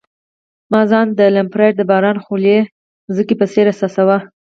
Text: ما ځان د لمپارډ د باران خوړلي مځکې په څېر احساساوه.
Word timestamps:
ما 0.71 0.81
ځان 0.89 1.07
د 1.17 1.21
لمپارډ 1.35 1.73
د 1.77 1.81
باران 1.91 2.17
خوړلي 2.23 2.57
مځکې 3.09 3.35
په 3.37 3.45
څېر 3.51 3.65
احساساوه. 3.69 4.17